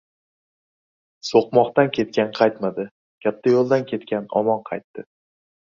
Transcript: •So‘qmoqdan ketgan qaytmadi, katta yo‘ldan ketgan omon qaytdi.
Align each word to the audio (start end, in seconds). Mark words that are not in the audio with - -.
•So‘qmoqdan 1.29 1.93
ketgan 1.99 2.33
qaytmadi, 2.41 2.89
katta 3.27 3.55
yo‘ldan 3.59 3.87
ketgan 3.95 4.31
omon 4.43 4.71
qaytdi. 4.73 5.11